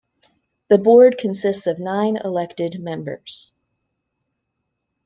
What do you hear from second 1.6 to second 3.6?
of nine elected members.